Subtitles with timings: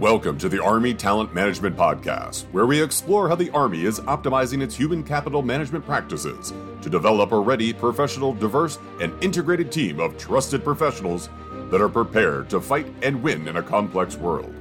[0.00, 4.60] Welcome to the Army Talent Management Podcast, where we explore how the Army is optimizing
[4.60, 10.18] its human capital management practices to develop a ready, professional, diverse, and integrated team of
[10.18, 11.30] trusted professionals
[11.70, 14.54] that are prepared to fight and win in a complex world.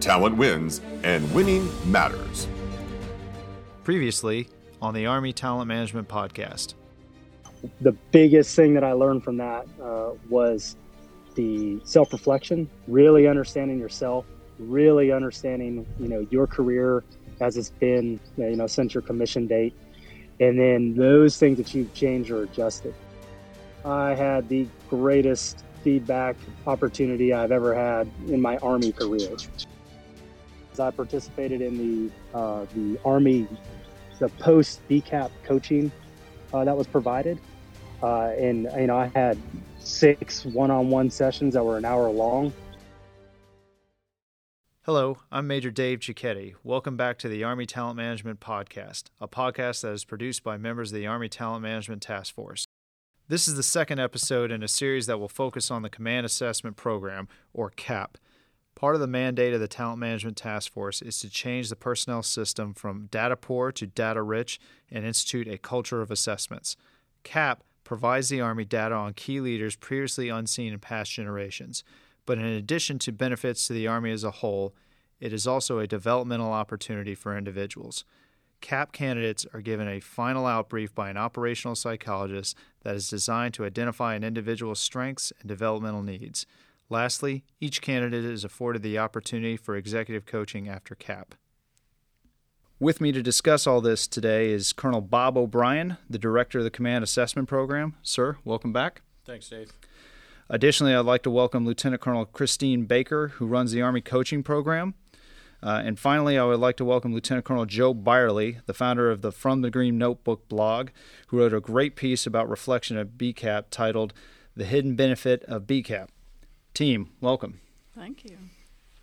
[0.00, 2.46] Talent wins, and winning matters.
[3.84, 4.50] Previously
[4.82, 6.74] on the Army Talent Management Podcast.
[7.80, 10.76] The biggest thing that I learned from that uh, was
[11.36, 14.26] the self reflection, really understanding yourself
[14.58, 17.04] really understanding, you know, your career
[17.40, 19.74] as it's been, you know, since your commission date,
[20.40, 22.94] and then those things that you've changed or adjusted.
[23.84, 26.36] I had the greatest feedback
[26.66, 29.36] opportunity I've ever had in my Army career.
[30.78, 33.46] I participated in the uh, the Army,
[34.18, 35.92] the post BCAP coaching
[36.52, 37.38] uh, that was provided,
[38.02, 39.38] uh, and you know I had
[39.78, 42.52] six one-on-one sessions that were an hour long
[44.86, 46.56] Hello, I'm Major Dave Cicchetti.
[46.62, 50.92] Welcome back to the Army Talent Management Podcast, a podcast that is produced by members
[50.92, 52.66] of the Army Talent Management Task Force.
[53.26, 56.76] This is the second episode in a series that will focus on the Command Assessment
[56.76, 58.18] Program, or CAP.
[58.74, 62.22] Part of the mandate of the Talent Management Task Force is to change the personnel
[62.22, 64.60] system from data poor to data rich
[64.90, 66.76] and institute a culture of assessments.
[67.22, 71.84] CAP provides the Army data on key leaders previously unseen in past generations.
[72.26, 74.74] But in addition to benefits to the Army as a whole,
[75.20, 78.04] it is also a developmental opportunity for individuals.
[78.60, 83.64] CAP candidates are given a final outbrief by an operational psychologist that is designed to
[83.64, 86.46] identify an individual's strengths and developmental needs.
[86.88, 91.34] Lastly, each candidate is afforded the opportunity for executive coaching after CAP.
[92.80, 96.70] With me to discuss all this today is Colonel Bob O'Brien, the director of the
[96.70, 97.94] Command Assessment Program.
[98.02, 99.02] Sir, welcome back.
[99.24, 99.72] Thanks, Dave.
[100.50, 104.94] Additionally, I'd like to welcome Lieutenant Colonel Christine Baker, who runs the Army Coaching Program.
[105.62, 109.22] Uh, and finally, I would like to welcome Lieutenant Colonel Joe Byerly, the founder of
[109.22, 110.90] the From the Green Notebook blog,
[111.28, 114.12] who wrote a great piece about reflection of BCAP titled
[114.54, 116.08] The Hidden Benefit of BCAP.
[116.74, 117.60] Team, welcome.
[117.96, 118.36] Thank you.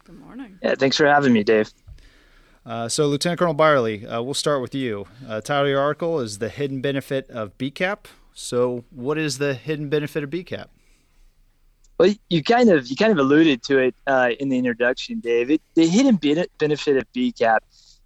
[0.03, 0.59] Good morning.
[0.61, 1.71] Yeah, thanks for having me, Dave.
[2.63, 5.07] Uh, so, Lieutenant Colonel Byerly, uh, we'll start with you.
[5.27, 8.05] Uh, title of your article is The Hidden Benefit of BCAP.
[8.33, 10.67] So, what is the hidden benefit of BCAP?
[12.01, 15.61] Well, you kind of you kind of alluded to it uh, in the introduction, David.
[15.75, 17.59] The hidden benefit of BCAP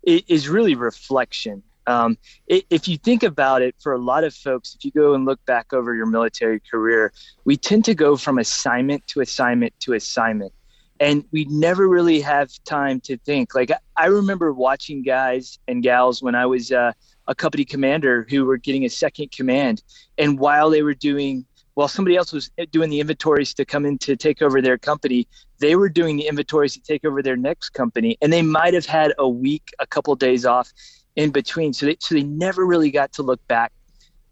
[0.03, 1.63] is really reflection.
[1.87, 5.23] Um, if you think about it, for a lot of folks, if you go and
[5.23, 7.13] look back over your military career,
[7.45, 10.51] we tend to go from assignment to assignment to assignment,
[10.99, 13.55] and we never really have time to think.
[13.55, 16.91] Like I remember watching guys and gals when I was uh,
[17.27, 19.83] a company commander who were getting a second command,
[20.17, 21.45] and while they were doing
[21.75, 25.27] while somebody else was doing the inventories to come in to take over their company,
[25.59, 28.85] they were doing the inventories to take over their next company, and they might have
[28.85, 30.73] had a week, a couple of days off
[31.15, 31.73] in between.
[31.73, 33.71] So they, so they never really got to look back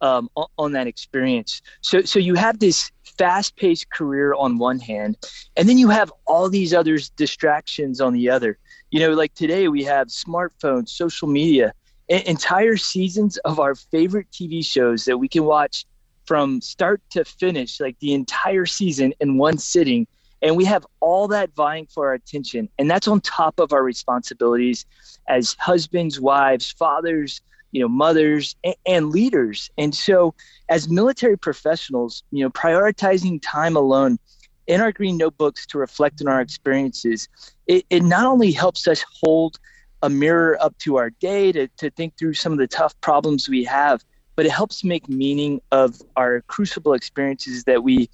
[0.01, 1.61] um, on, on, that experience.
[1.81, 5.17] So so you have this fast-paced career on one hand,
[5.57, 8.57] and then you have all these other distractions on the other.
[8.91, 11.73] You know, like today we have smartphones, social media,
[12.07, 15.85] entire seasons of our favorite TV shows that we can watch
[16.25, 20.07] from start to finish, like the entire season in one sitting.
[20.41, 22.69] And we have all that vying for our attention.
[22.77, 24.85] And that's on top of our responsibilities
[25.27, 27.41] as husbands, wives, fathers,
[27.71, 29.69] you know, mothers, and, and leaders.
[29.77, 30.35] And so,
[30.69, 34.19] as military professionals, you know, prioritizing time alone
[34.67, 37.27] in our green notebooks to reflect on our experiences,
[37.67, 39.59] it, it not only helps us hold
[40.03, 43.49] a mirror up to our day to, to think through some of the tough problems
[43.49, 44.03] we have,
[44.35, 48.09] but it helps make meaning of our crucible experiences that we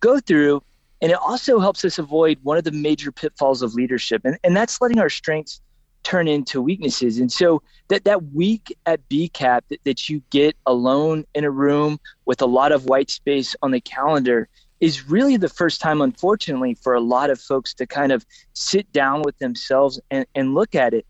[0.00, 0.62] go through.
[1.00, 4.56] And it also helps us avoid one of the major pitfalls of leadership, and, and
[4.56, 5.60] that's letting our strengths
[6.02, 7.18] turn into weaknesses.
[7.18, 11.98] And so that, that week at BCAP that, that you get alone in a room
[12.24, 14.48] with a lot of white space on the calendar
[14.80, 18.90] is really the first time, unfortunately, for a lot of folks to kind of sit
[18.92, 21.06] down with themselves and, and look at it.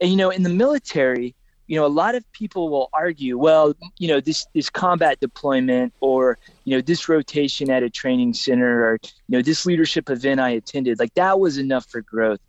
[0.00, 1.34] And, you know, in the military,
[1.66, 5.92] you know, a lot of people will argue, well, you know, this this combat deployment
[6.00, 10.40] or you know this rotation at a training center or you know this leadership event
[10.40, 12.40] I attended, like that was enough for growth.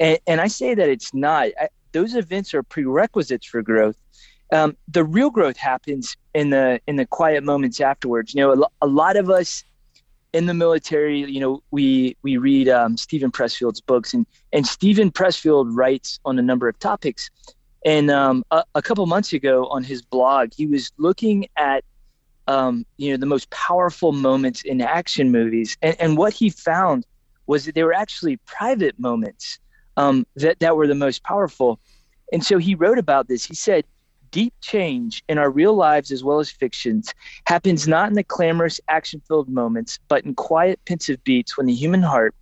[0.00, 1.48] And, and I say that it's not.
[1.60, 3.96] I, those events are prerequisites for growth.
[4.52, 8.34] Um, the real growth happens in the in the quiet moments afterwards.
[8.34, 9.64] You know, a, a lot of us
[10.34, 15.10] in the military, you know, we we read um, Steven Pressfield's books, and and Steven
[15.10, 17.30] Pressfield writes on a number of topics.
[17.84, 21.84] And um, a, a, couple months ago on his blog, he was looking at
[22.48, 27.06] um, you know the most powerful moments in action movies, and, and what he found
[27.46, 29.58] was that they were actually private moments
[29.96, 31.78] um, that that were the most powerful.
[32.32, 33.44] And so he wrote about this.
[33.44, 33.84] He said,
[34.30, 37.14] "Deep change in our real lives as well as fictions
[37.46, 42.02] happens not in the clamorous, action-filled moments, but in quiet, pensive beats when the human
[42.02, 42.34] heart."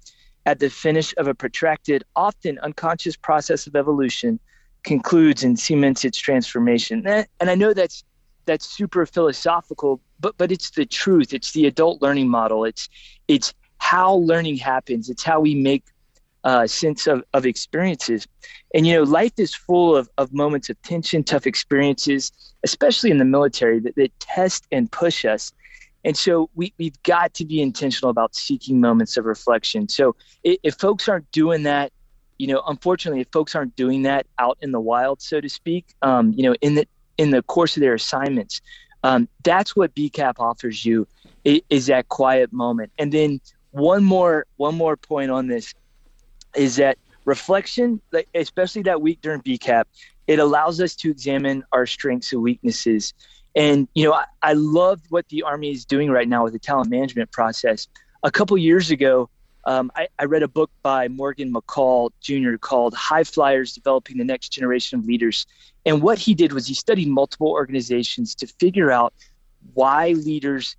[0.44, 4.40] At the finish of a protracted, often unconscious process of evolution,
[4.82, 7.06] concludes and cements its transformation.
[7.06, 8.04] And I know that's
[8.44, 11.32] that's super philosophical, but but it's the truth.
[11.32, 12.64] It's the adult learning model.
[12.64, 12.88] It's
[13.28, 15.10] it's how learning happens.
[15.10, 15.84] It's how we make
[16.44, 18.26] uh, sense of, of experiences.
[18.74, 22.32] And you know, life is full of, of moments of tension, tough experiences,
[22.64, 25.52] especially in the military that, that test and push us.
[26.04, 29.88] And so we, we've got to be intentional about seeking moments of reflection.
[29.88, 31.92] So if, if folks aren't doing that,
[32.42, 35.94] you know, unfortunately, if folks aren't doing that out in the wild, so to speak,
[36.02, 38.60] um, you know, in the in the course of their assignments.
[39.04, 41.06] Um, that's what BCAP offers you
[41.44, 42.90] is that quiet moment.
[42.98, 43.40] And then
[43.70, 45.72] one more one more point on this
[46.56, 49.84] is that reflection, like especially that week during BCAP,
[50.26, 53.14] it allows us to examine our strengths and weaknesses.
[53.54, 56.58] And you know, I, I love what the Army is doing right now with the
[56.58, 57.86] talent management process.
[58.24, 59.30] A couple years ago,
[59.64, 62.56] um, I, I, read a book by Morgan McCall Jr.
[62.56, 65.46] called High Flyers Developing the Next Generation of Leaders.
[65.86, 69.14] And what he did was he studied multiple organizations to figure out
[69.74, 70.76] why leaders,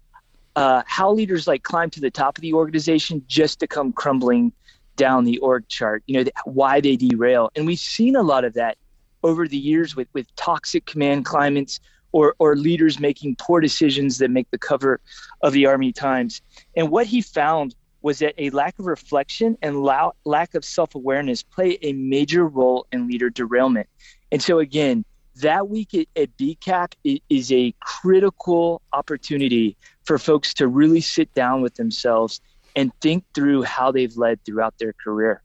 [0.56, 4.52] uh, how leaders like climb to the top of the organization just to come crumbling
[4.96, 7.52] down the org chart, you know, why they derail.
[7.56, 8.78] And we've seen a lot of that
[9.24, 11.80] over the years with, with toxic command climates
[12.12, 15.00] or, or leaders making poor decisions that make the cover
[15.42, 16.42] of the Army Times.
[16.76, 20.94] And what he found was that a lack of reflection and la- lack of self
[20.94, 23.88] awareness play a major role in leader derailment.
[24.32, 25.04] And so, again,
[25.38, 31.62] that week at, at BCAP is a critical opportunity for folks to really sit down
[31.62, 32.40] with themselves
[32.76, 35.42] and think through how they've led throughout their career.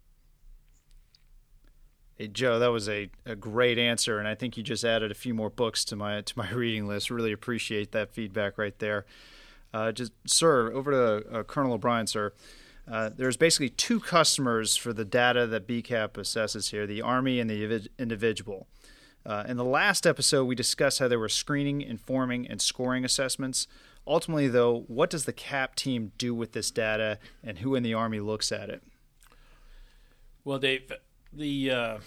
[2.17, 5.15] Hey Joe, that was a, a great answer, and I think you just added a
[5.15, 7.11] few more books to my to my reading list.
[7.11, 9.07] Really appreciate that feedback right there.
[9.73, 12.33] Uh, just, sir, over to uh, Colonel O'Brien, sir.
[12.91, 17.51] Uh, there's basically two customers for the data that BCAP assesses here the Army and
[17.51, 18.67] the individual.
[19.27, 23.67] Uh, in the last episode, we discussed how there were screening, informing, and scoring assessments.
[24.07, 27.93] Ultimately, though, what does the CAP team do with this data and who in the
[27.93, 28.83] Army looks at it?
[30.45, 30.91] Well, Dave,
[31.31, 31.99] the uh,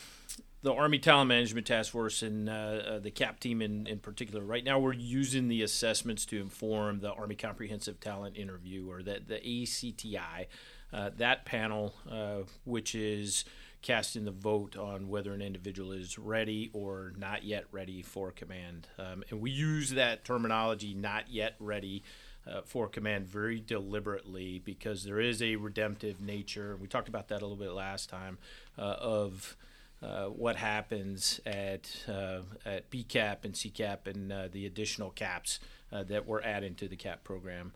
[0.63, 4.43] the Army Talent Management Task Force and uh, uh, the CAP team in, in particular,
[4.43, 9.19] right now we're using the assessments to inform the Army Comprehensive Talent Interview or the,
[9.25, 10.47] the ACTI.
[10.93, 13.45] Uh, that panel, uh, which is
[13.81, 18.87] casting the vote on whether an individual is ready or not yet ready for command.
[18.99, 22.03] Um, and we use that terminology, not yet ready.
[22.43, 26.75] Uh, for command very deliberately because there is a redemptive nature.
[26.75, 28.39] We talked about that a little bit last time
[28.79, 29.55] uh, of
[30.03, 35.59] uh, what happens at uh, at BCAP and CCAP and uh, the additional caps
[35.91, 37.71] uh, that we're adding to the CAP program.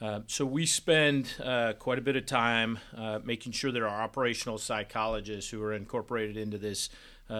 [0.00, 1.34] Uh, so we spend
[1.78, 2.80] quite a bit of time
[3.22, 6.90] making sure that our operational psychologists who are incorporated into this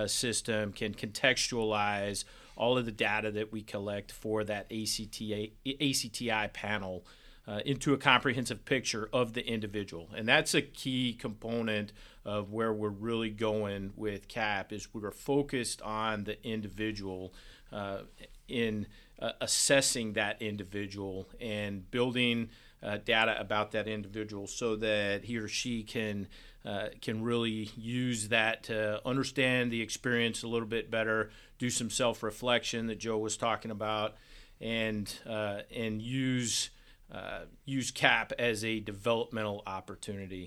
[0.06, 2.24] system can contextualize
[2.54, 7.04] all of the data that we collect for that ACTA, ACTI panel
[7.47, 10.09] uh, into a comprehensive picture of the individual.
[10.17, 11.93] And that's a key component
[12.25, 17.34] of where we're really going with CAP is we're focused on the individual
[17.72, 18.03] uh,
[18.49, 18.87] in
[19.19, 22.49] uh, assessing that individual and building
[22.82, 26.27] uh, data about that individual so that he or she can
[26.65, 31.91] uh, can really use that to understand the experience a little bit better, do some
[31.91, 34.15] self reflection that Joe was talking about,
[34.61, 36.70] and uh, and use
[37.12, 40.46] uh, use CAP as a developmental opportunity.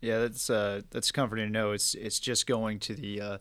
[0.00, 1.72] Yeah, that's uh, that's comforting to know.
[1.72, 3.38] It's it's just going to the uh,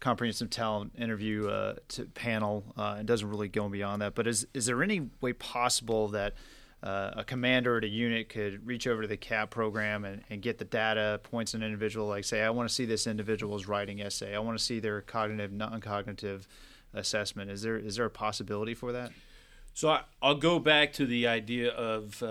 [0.00, 1.74] comprehensive talent interview uh,
[2.14, 4.14] panel uh, and doesn't really go beyond that.
[4.14, 6.34] But is is there any way possible that
[6.82, 10.42] uh, a commander at a unit could reach over to the CAP program and, and
[10.42, 14.02] get the data points an individual, like say, I want to see this individual's writing
[14.02, 14.34] essay.
[14.34, 16.48] I want to see their cognitive, non-cognitive
[16.92, 17.50] assessment.
[17.50, 19.12] Is there is there a possibility for that?
[19.74, 22.26] So I, will go back to the idea of uh,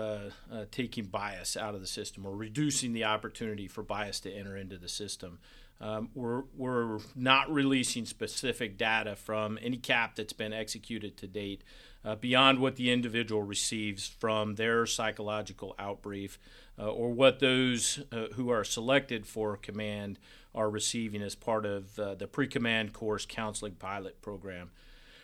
[0.50, 4.56] uh, taking bias out of the system or reducing the opportunity for bias to enter
[4.56, 5.38] into the system.
[5.80, 11.64] Um, we're, we're not releasing specific data from any cap that's been executed to date
[12.04, 16.36] uh, beyond what the individual receives from their psychological outbrief
[16.78, 20.20] uh, or what those uh, who are selected for command
[20.54, 24.70] are receiving as part of uh, the pre command course counseling pilot program.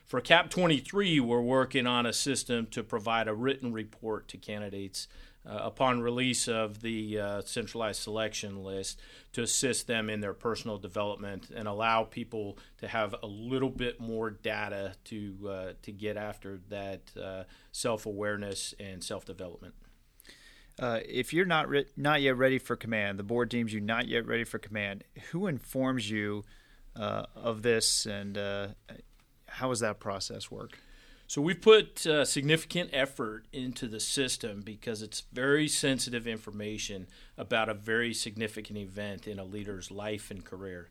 [0.09, 5.07] For CAP 23, we're working on a system to provide a written report to candidates
[5.45, 9.03] uh, upon release of the uh, centralized selection list
[9.35, 14.01] to assist them in their personal development and allow people to have a little bit
[14.01, 19.75] more data to uh, to get after that uh, self awareness and self development.
[20.79, 24.09] Uh, if you're not re- not yet ready for command, the board deems you not
[24.09, 25.05] yet ready for command.
[25.33, 26.45] Who informs you
[26.97, 28.39] uh, of this, and
[29.59, 30.79] how does that process work?
[31.27, 37.69] So we've put uh, significant effort into the system because it's very sensitive information about
[37.69, 40.89] a very significant event in a leader's life and career.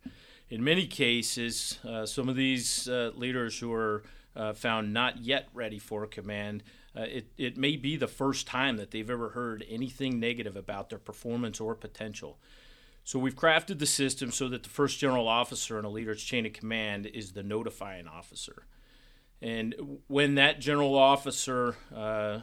[0.50, 4.03] In many cases, uh, some of these uh, leaders who are
[4.36, 6.62] uh, found not yet ready for command,
[6.95, 10.89] uh, it, it may be the first time that they've ever heard anything negative about
[10.89, 12.38] their performance or potential.
[13.07, 16.45] So we've crafted the system so that the first general officer in a leader's chain
[16.45, 18.63] of command is the notifying officer.
[19.41, 22.39] And when that general officer uh,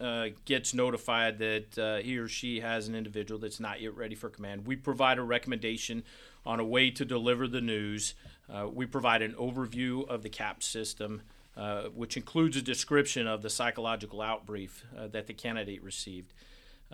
[0.00, 4.16] uh, gets notified that uh, he or she has an individual that's not yet ready
[4.16, 6.02] for command, we provide a recommendation
[6.44, 8.14] on a way to deliver the news.
[8.52, 11.22] Uh, we provide an overview of the CAP system,
[11.56, 16.34] uh, which includes a description of the psychological outbrief uh, that the candidate received.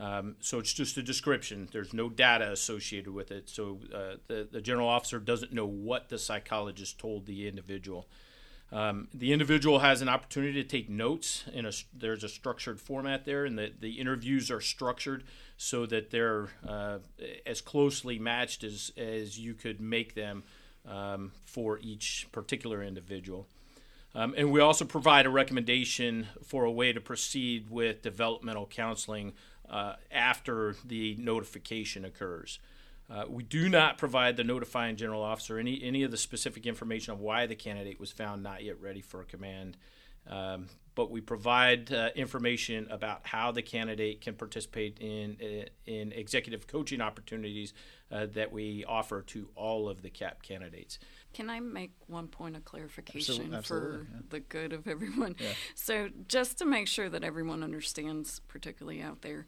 [0.00, 1.68] Um, so it's just a description.
[1.72, 3.50] There's no data associated with it.
[3.50, 3.80] So
[4.28, 8.08] the, the general officer doesn't know what the psychologist told the individual.
[8.72, 11.44] Um, the individual has an opportunity to take notes.
[11.52, 15.24] In a, there's a structured format there, and the, the interviews are structured
[15.56, 16.98] so that they're uh,
[17.44, 20.44] as closely matched as, as you could make them
[20.88, 23.46] um, for each particular individual.
[24.14, 29.34] Um, and we also provide a recommendation for a way to proceed with developmental counseling
[29.70, 32.58] uh, after the notification occurs.
[33.08, 37.12] Uh, we do not provide the notifying general officer any, any of the specific information
[37.12, 39.76] of why the candidate was found not yet ready for command,
[40.28, 46.12] um, but we provide uh, information about how the candidate can participate in uh, in
[46.12, 47.72] executive coaching opportunities
[48.12, 50.98] uh, that we offer to all of the CAP candidates.
[51.32, 54.20] Can I make one point of clarification for yeah.
[54.30, 55.36] the good of everyone?
[55.38, 55.52] Yeah.
[55.74, 59.46] So, just to make sure that everyone understands, particularly out there,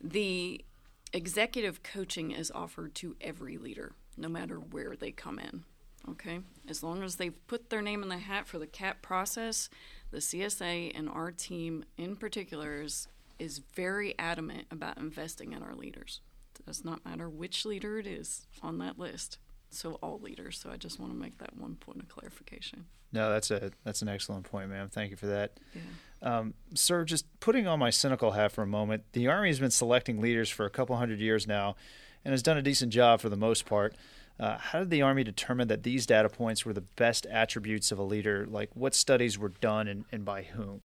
[0.00, 0.64] the
[1.12, 5.64] executive coaching is offered to every leader, no matter where they come in.
[6.08, 6.40] Okay?
[6.68, 9.68] As long as they've put their name in the hat for the CAP process,
[10.10, 13.08] the CSA and our team in particular is,
[13.38, 16.20] is very adamant about investing in our leaders.
[16.58, 19.38] It does not matter which leader it is on that list.
[19.70, 20.58] So all leaders.
[20.58, 22.86] So I just want to make that one point of clarification.
[23.12, 24.88] No, that's a that's an excellent point, ma'am.
[24.90, 25.58] Thank you for that.
[25.74, 26.38] Yeah.
[26.38, 29.70] Um, sir, just putting on my cynical hat for a moment, the Army has been
[29.70, 31.76] selecting leaders for a couple hundred years now
[32.24, 33.94] and has done a decent job for the most part.
[34.38, 37.98] Uh, how did the Army determine that these data points were the best attributes of
[37.98, 38.46] a leader?
[38.48, 40.80] Like, what studies were done and, and by whom?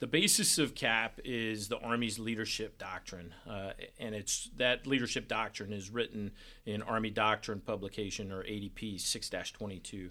[0.00, 5.72] The basis of CAP is the Army's leadership doctrine, uh, and it's that leadership doctrine
[5.72, 6.30] is written
[6.64, 10.10] in Army Doctrine Publication or ADP 6-22.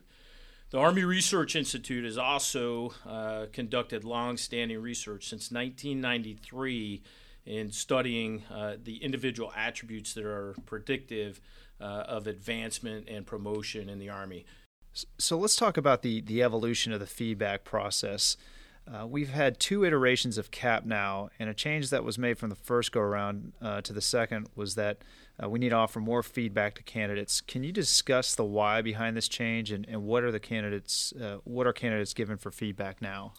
[0.71, 7.01] The Army Research Institute has also uh, conducted long-standing research since 1993
[7.45, 11.39] in studying uh, the individual attributes that are predictive
[11.79, 14.45] uh, of advancement and promotion in the Army.
[15.17, 18.35] So let's talk about the, the evolution of the feedback process.
[18.91, 22.49] Uh, we've had two iterations of CAP now, and a change that was made from
[22.49, 24.99] the first go around uh, to the second was that
[25.43, 27.41] uh, we need to offer more feedback to candidates.
[27.41, 31.37] Can you discuss the why behind this change, and, and what are the candidates uh,
[31.43, 33.33] what are candidates given for feedback now?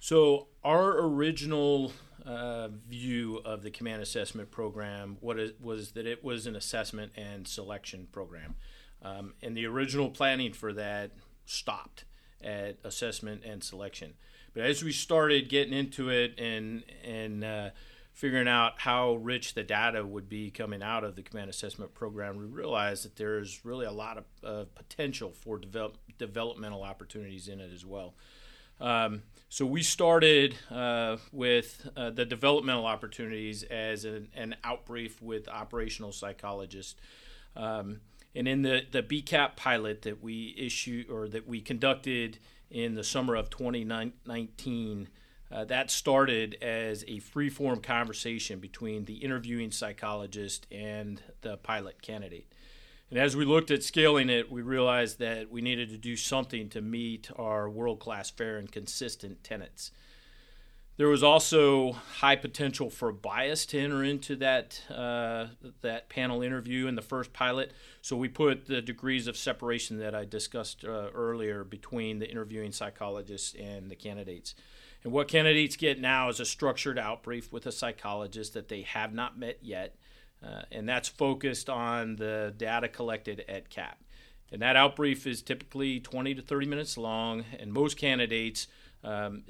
[0.00, 1.92] So our original
[2.26, 8.08] uh, view of the command assessment program was that it was an assessment and selection
[8.10, 8.56] program,
[9.00, 11.12] um, and the original planning for that
[11.46, 12.04] stopped
[12.44, 14.14] at assessment and selection.
[14.52, 17.70] But as we started getting into it and and uh,
[18.12, 22.36] figuring out how rich the data would be coming out of the command assessment program,
[22.36, 27.60] we realized that there's really a lot of uh, potential for develop, developmental opportunities in
[27.60, 28.14] it as well.
[28.80, 35.48] Um, so we started uh, with uh, the developmental opportunities as an, an outbrief with
[35.48, 36.94] operational psychologists.
[37.56, 38.00] Um,
[38.34, 42.38] and in the, the BCAP pilot that we issued or that we conducted
[42.70, 45.08] in the summer of 2019,
[45.52, 52.02] uh, that started as a free form conversation between the interviewing psychologist and the pilot
[52.02, 52.52] candidate.
[53.10, 56.68] And as we looked at scaling it, we realized that we needed to do something
[56.70, 59.92] to meet our world class fair and consistent tenets.
[60.96, 65.48] There was also high potential for bias to enter into that uh,
[65.80, 67.72] that panel interview in the first pilot.
[68.00, 72.70] So we put the degrees of separation that I discussed uh, earlier between the interviewing
[72.70, 74.54] psychologists and the candidates.
[75.02, 79.12] And what candidates get now is a structured outbrief with a psychologist that they have
[79.12, 79.96] not met yet,
[80.42, 83.98] uh, and that's focused on the data collected at CAP.
[84.52, 88.68] And that outbrief is typically 20 to 30 minutes long, and most candidates
[89.02, 89.42] um,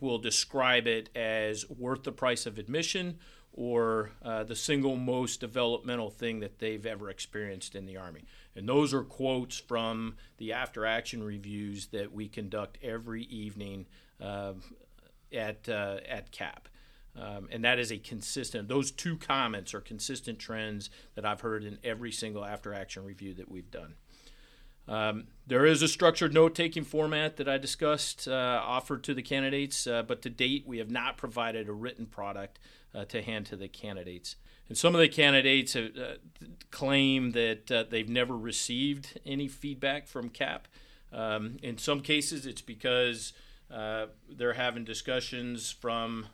[0.00, 3.18] will describe it as worth the price of admission
[3.52, 8.24] or uh, the single most developmental thing that they've ever experienced in the Army.
[8.54, 13.86] And those are quotes from the after action reviews that we conduct every evening
[14.20, 14.52] uh,
[15.32, 16.68] at, uh, at CAP.
[17.16, 21.64] Um, and that is a consistent, those two comments are consistent trends that I've heard
[21.64, 23.94] in every single after action review that we've done.
[24.90, 29.22] Um, there is a structured note taking format that I discussed uh, offered to the
[29.22, 32.58] candidates, uh, but to date we have not provided a written product
[32.92, 34.34] uh, to hand to the candidates.
[34.68, 36.14] And some of the candidates have, uh,
[36.72, 40.66] claim that uh, they've never received any feedback from CAP.
[41.12, 43.32] Um, in some cases, it's because
[43.72, 46.26] uh, they're having discussions from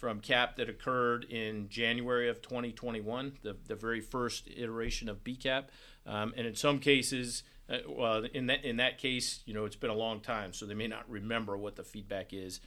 [0.00, 5.64] from CAP that occurred in January of 2021, the, the very first iteration of BCAP.
[6.10, 9.76] Um, and in some cases, uh, well, in that in that case, you know, it's
[9.76, 12.60] been a long time, so they may not remember what the feedback is.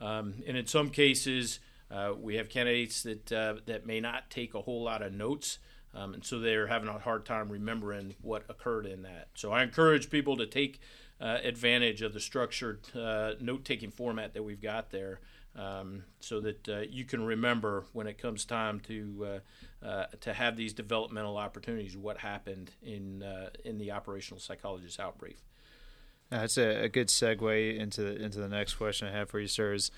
[0.00, 4.54] Um, and in some cases, uh, we have candidates that uh, that may not take
[4.54, 5.58] a whole lot of notes,
[5.94, 9.28] um, and so they're having a hard time remembering what occurred in that.
[9.34, 10.80] So I encourage people to take
[11.20, 15.20] uh, advantage of the structured uh, note-taking format that we've got there,
[15.58, 19.40] um, so that uh, you can remember when it comes time to
[19.82, 21.96] uh, to have these developmental opportunities.
[21.96, 23.24] What happened in
[23.64, 25.36] in the operational psychologist outbrief.
[26.30, 29.46] That's a, a, good segue into the, into the next question I have for you,
[29.46, 29.72] sir.
[29.72, 29.90] Is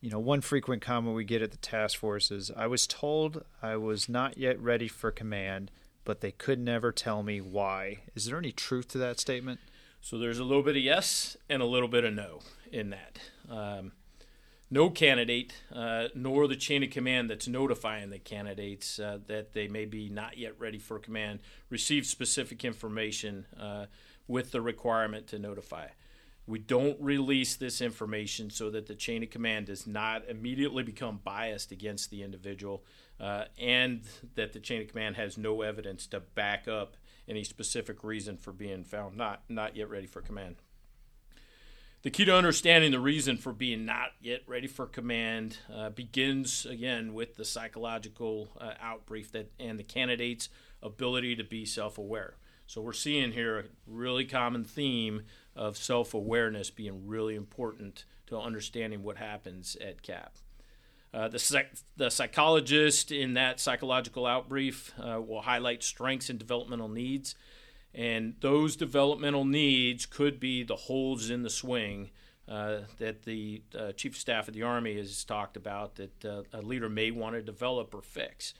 [0.00, 3.44] you know, one frequent comment we get at the task force is I was told
[3.62, 5.70] I was not yet ready for command,
[6.04, 7.98] but they could never tell me why.
[8.14, 9.60] Is there any truth to that statement?
[10.00, 13.18] So there's a little bit of yes and a little bit of no in that.
[13.50, 13.92] Um,
[14.70, 19.68] no candidate, uh, nor the chain of command that's notifying the candidates uh, that they
[19.68, 23.86] may be not yet ready for command, receive specific information uh,
[24.26, 25.86] with the requirement to notify.
[26.46, 31.20] We don't release this information so that the chain of command does not immediately become
[31.22, 32.84] biased against the individual
[33.20, 34.02] uh, and
[34.34, 36.96] that the chain of command has no evidence to back up
[37.28, 40.56] any specific reason for being found not, not yet ready for command.
[42.02, 46.64] The key to understanding the reason for being not yet ready for command uh, begins
[46.64, 50.48] again with the psychological uh, outbrief that and the candidate's
[50.80, 52.36] ability to be self-aware.
[52.66, 55.22] So we're seeing here a really common theme
[55.56, 60.36] of self awareness being really important to understanding what happens at CAP.
[61.12, 66.88] Uh, the, psych- the psychologist in that psychological outbrief uh, will highlight strengths and developmental
[66.88, 67.34] needs.
[67.98, 72.10] And those developmental needs could be the holes in the swing
[72.46, 76.42] uh, that the uh, Chief of Staff of the Army has talked about that uh,
[76.52, 78.54] a leader may want to develop or fix.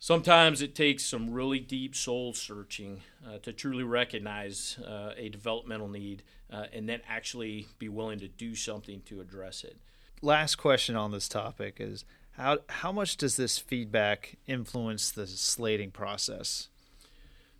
[0.00, 5.86] Sometimes it takes some really deep soul searching uh, to truly recognize uh, a developmental
[5.86, 9.76] need uh, and then actually be willing to do something to address it.
[10.20, 15.92] Last question on this topic is how, how much does this feedback influence the slating
[15.92, 16.70] process?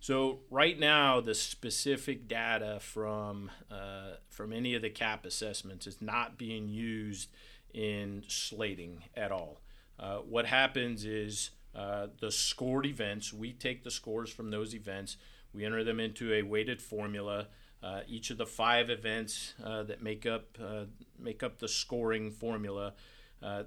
[0.03, 6.01] So right now, the specific data from uh, from any of the CAP assessments is
[6.01, 7.29] not being used
[7.73, 9.61] in slating at all.
[9.97, 13.31] Uh, what happens is uh, the scored events.
[13.31, 15.15] We take the scores from those events,
[15.53, 17.47] we enter them into a weighted formula.
[17.81, 20.83] Uh, each of the five events uh, that make up uh,
[21.17, 22.93] make up the scoring formula,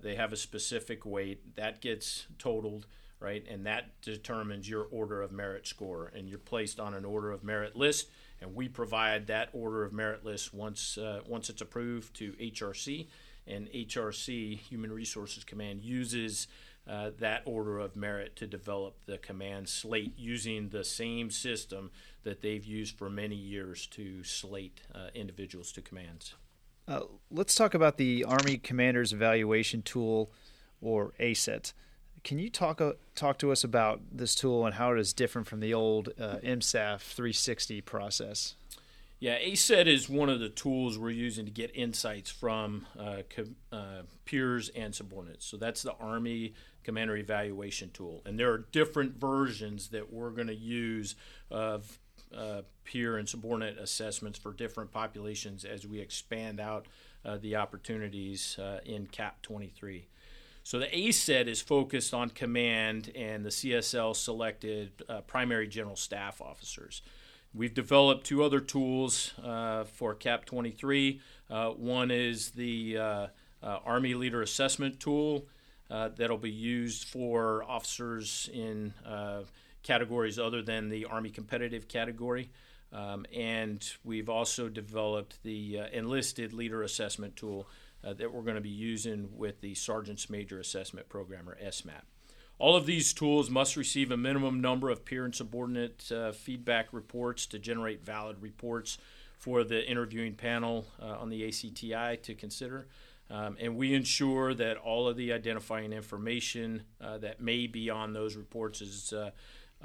[0.03, 2.87] they have a specific weight that gets totaled,
[3.21, 7.31] right, and that determines your order of merit score, and you're placed on an order
[7.33, 8.09] of merit list,
[8.41, 13.07] and we provide that order of merit list once once it's approved to HRC,
[13.47, 16.49] and HRC Human Resources Command uses
[16.89, 21.91] uh, that order of merit to develop the command slate using the same system
[22.23, 26.35] that they've used for many years to slate uh, individuals to commands.
[26.87, 27.01] Uh,
[27.31, 30.31] let's talk about the Army Commander's Evaluation Tool,
[30.81, 31.73] or ACET.
[32.27, 35.47] Can you talk uh, talk to us about this tool and how it is different
[35.47, 38.57] from the old uh, MSAF 360 process?
[39.21, 43.55] Yeah, ACET is one of the tools we're using to get insights from uh, co-
[43.71, 45.47] uh, peers and subordinates.
[45.47, 48.23] So that's the Army Commander Evaluation Tool.
[48.27, 51.15] And there are different versions that we're going to use
[51.49, 52.01] of
[52.37, 56.87] uh, peer and subordinate assessments for different populations as we expand out
[57.25, 60.09] uh, the opportunities in CAP 23.
[60.67, 66.41] So the ACET is focused on command and the CSL selected uh, primary general staff
[66.41, 67.03] officers
[67.57, 71.21] we've developed two other tools uh, for CAP 23.
[71.49, 73.27] Uh, one is the uh,
[73.63, 75.47] uh, Army Leader Assessment Tool
[75.89, 78.93] that'll be used for officers in
[79.83, 82.51] categories other than the Army competitive category.
[82.93, 87.67] Um, and we've also developed the Enlisted Leader Assessment Tool
[88.15, 92.03] that we're going to be using with the Sergeant's Major Assessment Program, or SMAP.
[92.59, 96.89] All of these tools must receive a minimum number of peer and subordinate uh, feedback
[96.93, 98.97] reports to generate valid reports
[99.37, 102.87] for the interviewing panel uh, on the ACTI to consider.
[103.29, 108.13] Um, and we ensure that all of the identifying information uh, that may be on
[108.13, 109.31] those reports is, uh,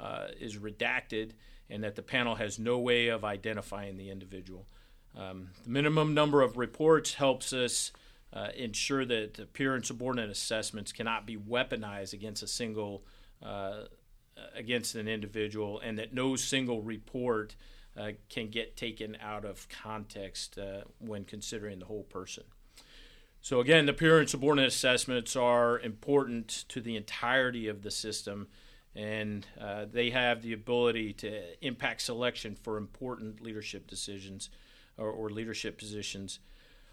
[0.00, 1.32] uh, is redacted
[1.68, 4.66] and that the panel has no way of identifying the individual.
[5.16, 7.92] Um, the minimum number of reports helps us
[8.32, 13.04] uh, ensure that peer and subordinate assessments cannot be weaponized against a single
[13.42, 13.84] uh,
[14.54, 17.54] against an individual, and that no single report
[17.96, 22.44] uh, can get taken out of context uh, when considering the whole person.
[23.40, 28.46] So again, the peer and subordinate assessments are important to the entirety of the system,
[28.94, 34.48] and uh, they have the ability to impact selection for important leadership decisions
[34.96, 36.38] or, or leadership positions.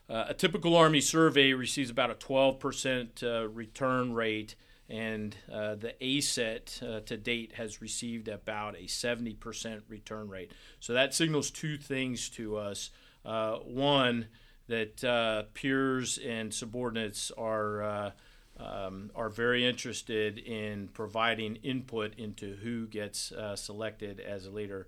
[0.10, 4.56] Uh, a typical Army survey receives about a 12% uh, return rate,
[4.90, 10.52] and uh, the ACET uh, to date has received about a 70% return rate.
[10.80, 12.90] So that signals two things to us.
[13.24, 14.28] Uh, one,
[14.68, 18.14] that uh, peers and subordinates are.
[18.62, 24.86] Um, are very interested in providing input into who gets selected as a leader.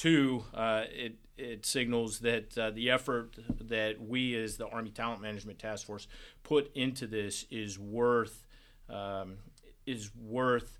[0.00, 5.58] Two, it it signals that uh, the effort that we as the Army Talent Management
[5.58, 6.08] Task Force
[6.42, 8.46] put into this is worth
[8.88, 9.34] um,
[9.84, 10.78] is worth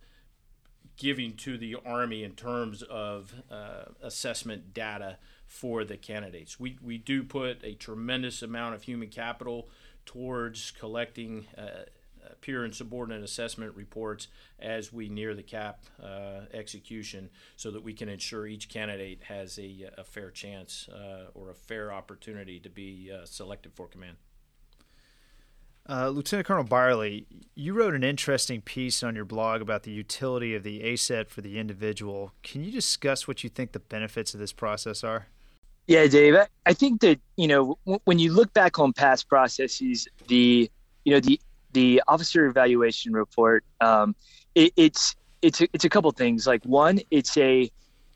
[0.97, 6.59] giving to the Army in terms of uh, assessment data for the candidates.
[6.59, 9.69] We, we do put a tremendous amount of human capital
[10.07, 11.85] towards collecting uh,
[12.41, 14.29] peer and subordinate assessment reports
[14.59, 19.59] as we near the cap uh, execution so that we can ensure each candidate has
[19.59, 24.17] a, a fair chance uh, or a fair opportunity to be uh, selected for command.
[25.89, 30.55] Uh, Lieutenant Colonel Byerly, you wrote an interesting piece on your blog about the utility
[30.55, 32.33] of the ACET for the individual.
[32.43, 35.27] Can you discuss what you think the benefits of this process are?
[35.89, 36.37] Yeah, Dave.
[36.67, 40.71] I think that you know when you look back on past processes, the
[41.05, 41.41] you know the
[41.73, 44.15] the officer evaluation report, um,
[44.55, 46.47] it, it's it's a, it's a couple things.
[46.47, 47.71] Like one, it's a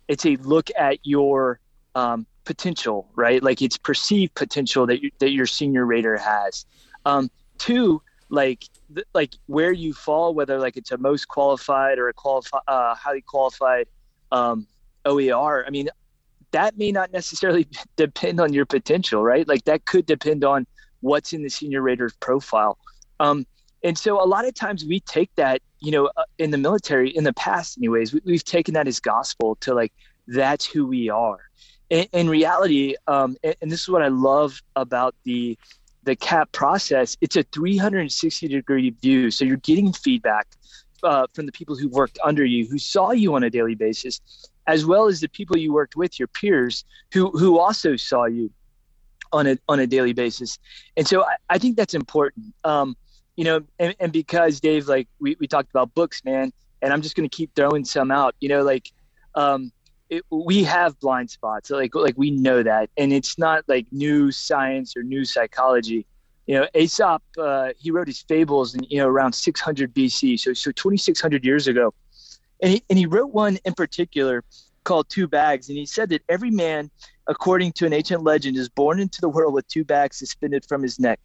[0.08, 1.60] it's a look at your
[1.94, 3.42] um, potential, right?
[3.42, 6.66] Like it's perceived potential that you, that your senior rater has.
[7.06, 8.64] Um, two, like
[8.94, 12.94] th- like where you fall, whether like it's a most qualified or a qualified, uh,
[12.94, 13.86] highly qualified
[14.32, 14.66] um,
[15.04, 15.64] OER.
[15.66, 15.88] I mean,
[16.50, 19.46] that may not necessarily depend on your potential, right?
[19.46, 20.66] Like that could depend on
[21.00, 22.78] what's in the senior rater's profile.
[23.20, 23.46] Um,
[23.82, 27.10] and so a lot of times we take that, you know, uh, in the military,
[27.10, 29.92] in the past, anyways, we, have taken that as gospel to like,
[30.26, 31.38] that's who we are.
[31.90, 35.58] In, in reality, um, and, and, this is what I love about the
[36.04, 37.16] the CAP process.
[37.20, 40.46] It's a 360 degree view, so you're getting feedback
[41.02, 44.20] uh, from the people who worked under you, who saw you on a daily basis,
[44.66, 48.50] as well as the people you worked with, your peers, who who also saw you
[49.32, 50.58] on a on a daily basis.
[50.96, 52.54] And so I, I think that's important.
[52.64, 52.96] Um,
[53.36, 57.02] you know, and, and because Dave, like we, we talked about books, man, and I'm
[57.02, 58.92] just going to keep throwing some out, you know, like,
[59.34, 59.72] um,
[60.10, 61.70] it, we have blind spots.
[61.70, 66.06] Like, like we know that, and it's not like new science or new psychology.
[66.46, 70.38] You know, Aesop, uh, he wrote his fables in, you know, around 600 BC.
[70.38, 71.94] So, so 2,600 years ago.
[72.62, 74.44] And he, and he wrote one in particular
[74.84, 75.70] called Two Bags.
[75.70, 76.90] And he said that every man,
[77.26, 80.82] according to an ancient legend, is born into the world with two bags suspended from
[80.82, 81.18] his neck.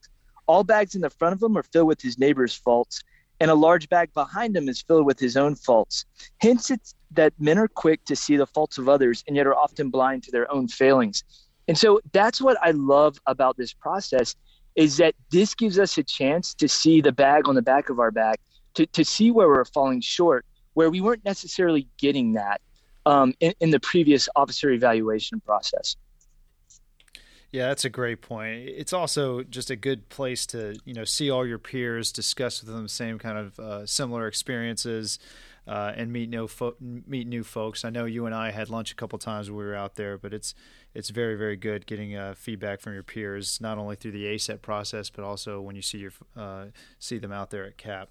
[0.49, 3.03] All bags in the front of him are filled with his neighbor's faults,
[3.39, 6.05] and a large bag behind him is filled with his own faults.
[6.41, 9.53] Hence, it's that men are quick to see the faults of others and yet are
[9.53, 11.23] often blind to their own failings.
[11.67, 14.35] And so that's what I love about this process
[14.75, 17.99] is that this gives us a chance to see the bag on the back of
[17.99, 18.39] our back,
[18.73, 22.59] to, to see where we're falling short, where we weren't necessarily getting that
[23.05, 25.95] um, in, in the previous officer evaluation process.
[27.51, 28.69] Yeah, that's a great point.
[28.69, 32.71] It's also just a good place to you know see all your peers, discuss with
[32.71, 35.17] them the same kind of uh, similar experiences,
[35.67, 37.83] uh, and meet new fo- meet new folks.
[37.83, 40.17] I know you and I had lunch a couple times when we were out there,
[40.17, 40.53] but it's
[40.93, 44.61] it's very very good getting uh, feedback from your peers, not only through the ACET
[44.61, 46.65] process, but also when you see your uh,
[46.99, 48.09] see them out there at CAP.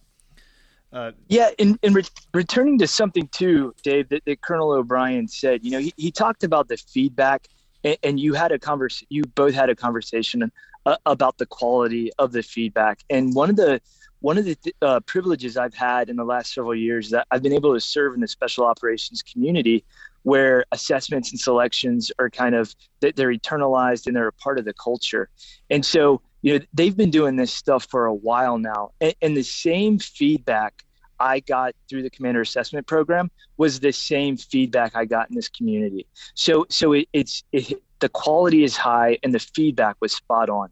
[0.93, 5.63] Uh, yeah, in, in re- returning to something too, Dave, that, that, Colonel O'Brien said,
[5.63, 7.47] you know, he, he talked about the feedback,
[7.85, 10.51] and, and you had a convers, you both had a conversation
[10.87, 13.01] uh, about the quality of the feedback.
[13.11, 13.81] And one of the
[14.21, 17.43] one of the uh, privileges I've had in the last several years is that I've
[17.43, 19.85] been able to serve in the special operations community,
[20.25, 24.75] where assessments and selections are kind of they're eternalized and they're a part of the
[24.75, 25.29] culture.
[25.71, 29.37] And so you know they've been doing this stuff for a while now and, and,
[29.37, 30.85] the same feedback
[31.21, 35.49] i got through the commander assessment program was the same feedback i got in this
[35.49, 40.49] community so so it, it's it, the quality is high and the feedback was spot
[40.49, 40.71] on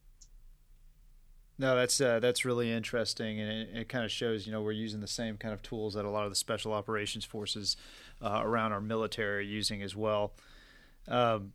[1.58, 4.72] no, that's uh, that's really interesting, and it, it, kind of shows you know we're
[4.72, 7.78] using the same kind of tools that a lot of the special operations forces
[8.20, 10.32] uh, around our military are using as well.
[11.08, 11.52] Um,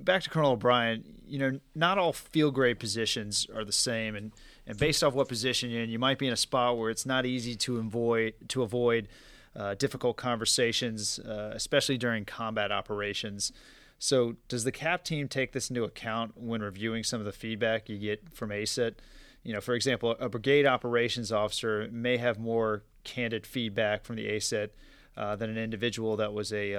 [0.00, 4.32] back to Colonel O'Brien, you know, not all field grade positions are the same, and,
[4.66, 7.06] and based off what position you're in, you might be in a spot where it's
[7.06, 9.08] not easy to avoid to avoid
[9.54, 13.52] uh, difficult conversations, uh, especially during combat operations.
[13.98, 17.88] So, does the CAP team take this into account when reviewing some of the feedback
[17.88, 18.96] you get from ACET?
[19.42, 24.28] You know, for example, a brigade operations officer may have more candid feedback from the
[24.28, 24.70] ACET
[25.16, 26.74] uh, than an individual that was a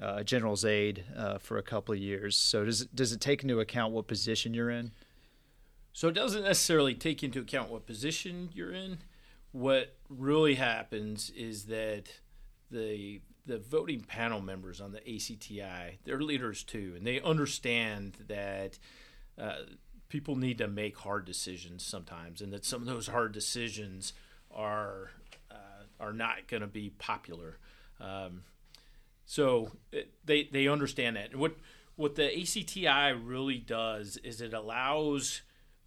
[0.00, 2.36] uh, general's aide uh, for a couple of years.
[2.36, 4.92] So does does it take into account what position you're in?
[5.96, 8.98] So it doesn't necessarily take into account what position you're in.
[9.52, 12.20] What really happens is that
[12.70, 18.78] the the voting panel members on the ACTI, they're leaders too, and they understand that
[19.40, 19.60] uh,
[20.10, 24.12] people need to make hard decisions sometimes, and that some of those hard decisions
[24.54, 25.12] are
[25.50, 27.56] uh, are not going to be popular.
[28.02, 28.42] Um,
[29.24, 29.70] so
[30.26, 31.34] they they understand that.
[31.34, 31.54] what
[31.94, 35.40] what the ACTI really does is it allows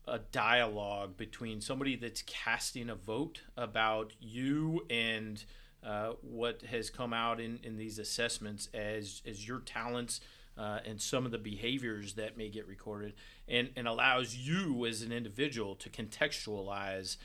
[0.10, 5.44] a dialogue between somebody that's casting a vote about you and
[5.84, 10.20] uh, what has come out in, in these assessments as as your talents
[10.58, 13.14] uh, and some of the behaviors that may get recorded,
[13.48, 17.18] and and allows you as an individual to contextualize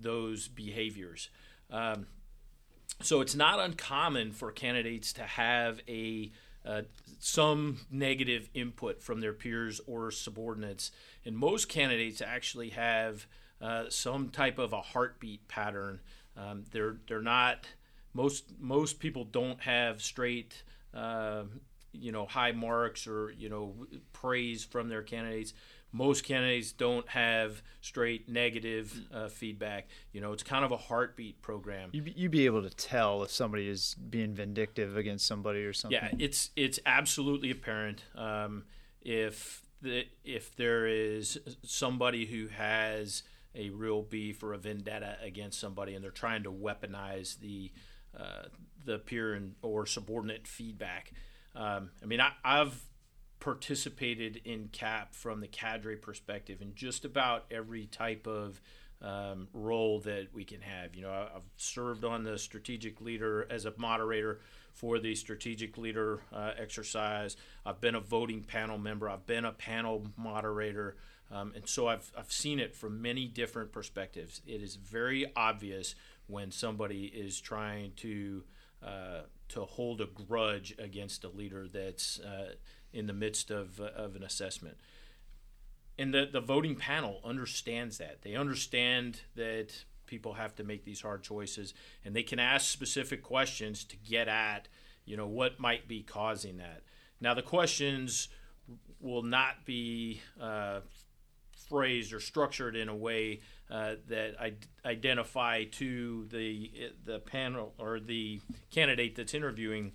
[0.00, 1.30] those behaviors.
[1.70, 2.06] Um,
[3.02, 6.30] so it's not uncommon for candidates to have a
[6.66, 6.82] uh,
[7.18, 10.90] some negative input from their peers or subordinates,
[11.24, 13.26] and most candidates actually have
[13.60, 16.00] uh, some type of a heartbeat pattern.
[16.36, 17.66] Um, they're they're not
[18.12, 21.44] most most people don't have straight uh,
[21.92, 23.74] you know high marks or you know
[24.12, 25.54] praise from their candidates
[25.92, 29.88] most candidates don't have straight negative uh, feedback.
[30.12, 31.90] You know, it's kind of a heartbeat program.
[31.92, 35.98] You you'd be able to tell if somebody is being vindictive against somebody or something.
[36.00, 38.64] Yeah, it's it's absolutely apparent um,
[39.00, 43.22] if the, if there is somebody who has
[43.54, 47.72] a real beef or a vendetta against somebody and they're trying to weaponize the
[48.18, 48.48] uh,
[48.84, 51.12] the peer and or subordinate feedback.
[51.54, 52.82] Um, I mean, I, I've
[53.40, 58.60] participated in CAP from the cadre perspective in just about every type of
[59.02, 60.94] um, role that we can have.
[60.94, 64.40] You know, I've served on the strategic leader as a moderator
[64.72, 67.36] for the strategic leader uh, exercise.
[67.64, 69.08] I've been a voting panel member.
[69.08, 70.96] I've been a panel moderator.
[71.30, 74.40] Um, and so I've, I've seen it from many different perspectives.
[74.46, 75.94] It is very obvious
[76.26, 78.44] when somebody is trying to
[78.82, 82.52] uh, to hold a grudge against a leader that's uh,
[82.96, 84.78] in the midst of, uh, of an assessment.
[85.98, 88.22] And the, the voting panel understands that.
[88.22, 93.22] They understand that people have to make these hard choices and they can ask specific
[93.22, 94.68] questions to get at,
[95.04, 96.82] you know, what might be causing that.
[97.20, 98.28] Now, the questions
[99.00, 100.80] will not be uh,
[101.68, 104.54] phrased or structured in a way uh, that I
[104.84, 109.92] identify to the the panel or the candidate that's interviewing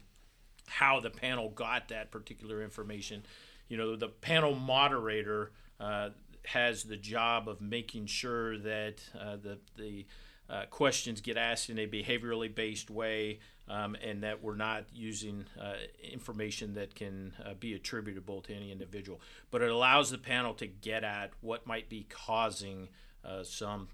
[0.72, 3.24] how the panel got that particular information.
[3.68, 6.10] You know, the panel moderator uh,
[6.46, 10.06] has the job of making sure that uh, the the
[10.50, 15.46] uh, questions get asked in a behaviorally based way, um, and that we're not using
[15.60, 19.20] uh, information that can uh, be attributable to any individual.
[19.50, 22.90] But it allows the panel to get at what might be causing
[23.24, 23.90] uh, some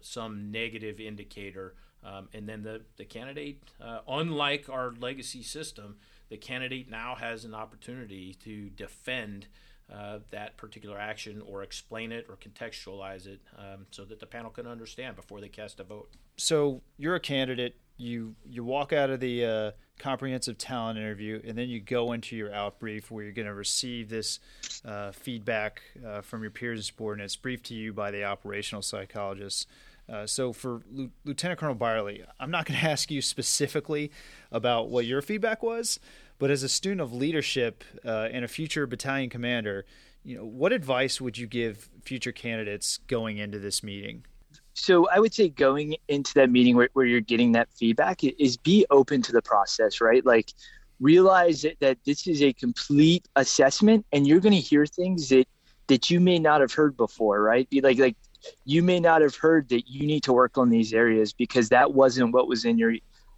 [0.00, 5.96] some negative indicator um, and then the, the candidate, uh, unlike our legacy system,
[6.34, 9.46] the candidate now has an opportunity to defend
[9.92, 14.50] uh, that particular action or explain it or contextualize it um, so that the panel
[14.50, 16.10] can understand before they cast a vote.
[16.36, 17.76] So you're a candidate.
[17.98, 19.70] You you walk out of the uh,
[20.00, 23.54] comprehensive talent interview, and then you go into your out brief where you're going to
[23.54, 24.40] receive this
[24.84, 29.68] uh, feedback uh, from your peers and subordinates, briefed to you by the operational psychologist.
[30.08, 34.10] Uh, so for L- Lieutenant Colonel Byerly, I'm not going to ask you specifically
[34.50, 35.98] about what your feedback was,
[36.38, 39.84] but as a student of leadership uh, and a future battalion commander,
[40.24, 44.24] you know, what advice would you give future candidates going into this meeting?
[44.72, 48.56] So I would say going into that meeting where, where you're getting that feedback is
[48.56, 50.24] be open to the process, right?
[50.26, 50.52] Like
[51.00, 55.46] realize that, that this is a complete assessment and you're going to hear things that
[55.86, 57.68] that you may not have heard before, right?
[57.68, 58.16] Be like like
[58.64, 61.92] you may not have heard that you need to work on these areas because that
[61.92, 62.94] wasn't what was in your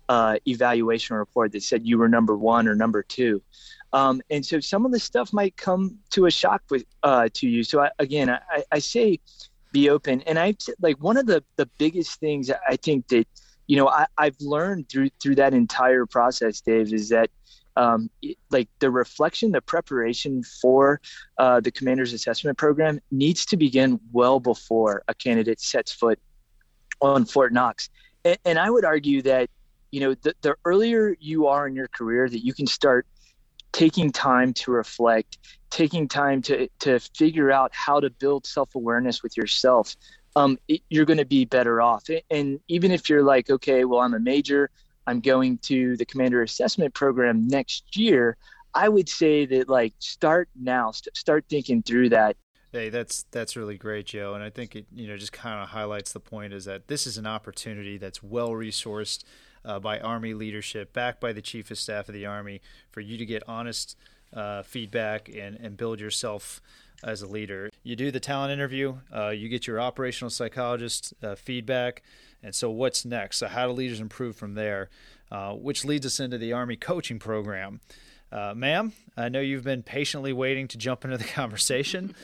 [0.08, 3.42] uh, evaluation report that said you were number one or number two.
[3.92, 7.48] Um, and so some of the stuff might come to a shock with uh, to
[7.48, 7.62] you.
[7.64, 9.20] So I, again, I, I say
[9.72, 10.22] be open.
[10.22, 13.26] And I like one of the the biggest things I think that
[13.66, 17.30] you know I, I've learned through through that entire process, Dave, is that
[17.76, 18.08] um,
[18.50, 21.00] like the reflection, the preparation for
[21.38, 26.18] uh, the commander's assessment program needs to begin well before a candidate sets foot
[27.02, 27.90] on Fort Knox.
[28.24, 29.50] And, and I would argue that,
[29.90, 33.06] you know, the, the earlier you are in your career that you can start
[33.72, 35.38] taking time to reflect,
[35.70, 39.96] taking time to, to figure out how to build self awareness with yourself,
[40.34, 42.04] um, it, you're going to be better off.
[42.30, 44.70] And even if you're like, okay, well, I'm a major,
[45.06, 48.36] I'm going to the commander assessment program next year,
[48.74, 52.36] I would say that like start now, st- start thinking through that.
[52.72, 55.70] Hey, that's that's really great, Joe, and I think it you know just kind of
[55.70, 59.24] highlights the point is that this is an opportunity that's well resourced
[59.66, 63.18] uh, by Army leadership, backed by the Chief of Staff of the Army, for you
[63.18, 63.96] to get honest
[64.32, 66.60] uh, feedback and and build yourself
[67.04, 67.70] as a leader.
[67.82, 72.02] You do the talent interview, uh, you get your operational psychologist uh, feedback,
[72.42, 73.38] and so what's next?
[73.38, 74.88] So how do leaders improve from there?
[75.30, 77.80] Uh, which leads us into the Army coaching program.
[78.30, 82.14] Uh, ma'am, I know you've been patiently waiting to jump into the conversation.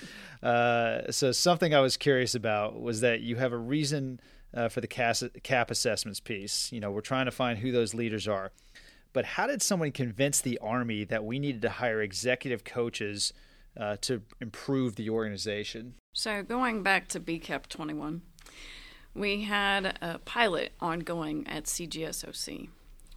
[0.43, 4.21] Uh, so something I was curious about was that you have a reason
[4.55, 6.71] uh, for the CAP assessments piece.
[6.73, 8.53] You know, we're trying to find who those leaders are.
[9.13, 13.33] But how did someone convince the Army that we needed to hire executive coaches
[13.77, 15.95] uh, to improve the organization.
[16.13, 18.23] So, going back to BCAP 21,
[19.15, 22.69] we had a pilot ongoing at CGSOC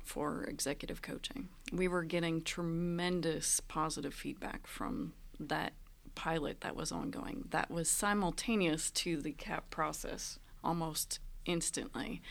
[0.04, 1.50] for executive coaching.
[1.74, 5.74] We were getting tremendous positive feedback from that
[6.14, 7.46] pilot that was ongoing.
[7.50, 12.22] That was simultaneous to the CAP process almost instantly.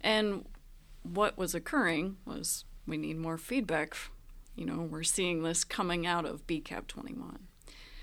[0.00, 0.46] And
[1.02, 3.96] what was occurring was we need more feedback
[4.60, 7.38] you know, we're seeing this coming out of BCAP 21.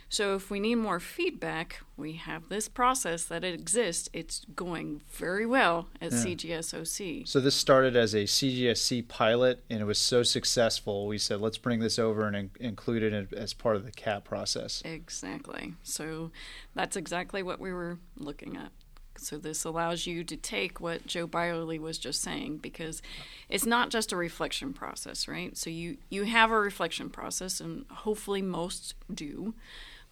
[0.09, 4.09] So if we need more feedback, we have this process that it exists.
[4.13, 6.17] It's going very well at yeah.
[6.19, 7.27] CGSOC.
[7.27, 11.07] So this started as a CGSC pilot, and it was so successful.
[11.07, 14.23] We said, let's bring this over and in- include it as part of the CAP
[14.23, 14.81] process.
[14.85, 15.73] Exactly.
[15.83, 16.31] So
[16.73, 18.71] that's exactly what we were looking at.
[19.19, 23.01] So this allows you to take what Joe Byerly was just saying because
[23.49, 25.55] it's not just a reflection process, right?
[25.57, 29.53] So you you have a reflection process and hopefully most do.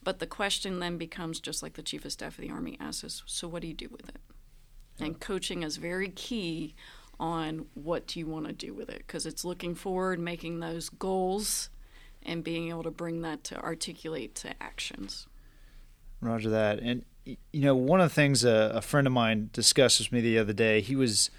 [0.03, 3.03] But the question then becomes just like the chief of staff of the army asks
[3.03, 4.19] us, so what do you do with it?
[4.97, 5.07] Yeah.
[5.07, 6.75] And coaching is very key
[7.19, 10.89] on what do you want to do with it because it's looking forward, making those
[10.89, 11.69] goals
[12.23, 15.27] and being able to bring that to articulate to actions.
[16.21, 16.79] Roger that.
[16.79, 20.21] And you know, one of the things a, a, friend of mine discussed with me
[20.21, 21.31] the other day, he was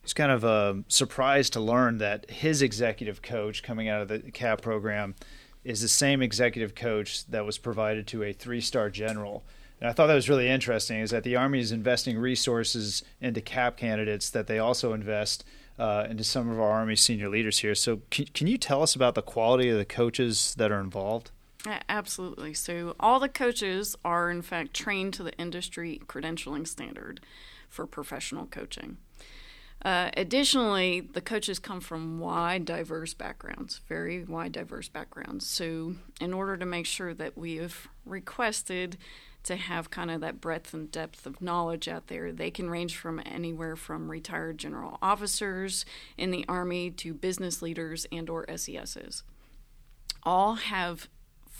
[0.00, 4.08] he was kind of uh, surprised to learn that his executive coach coming out of
[4.08, 5.14] the CAP program
[5.64, 9.44] is the same executive coach that was provided to a three-star general.
[9.80, 11.00] And I thought that was really interesting.
[11.00, 15.44] Is that the Army is investing resources into CAP candidates that they also invest
[15.78, 17.74] uh, into some of our Army senior leaders here.
[17.74, 21.30] So, can, can you tell us about the quality of the coaches that are involved?
[21.88, 22.54] Absolutely.
[22.54, 27.20] So, all the coaches are, in fact, trained to the industry credentialing standard
[27.68, 28.96] for professional coaching.
[29.84, 35.46] Uh, additionally, the coaches come from wide, diverse backgrounds, very wide, diverse backgrounds.
[35.46, 38.96] So, in order to make sure that we have requested
[39.44, 42.96] to have kind of that breadth and depth of knowledge out there, they can range
[42.96, 45.84] from anywhere from retired general officers
[46.16, 49.24] in the Army to business leaders and or SESs.
[50.22, 51.08] All have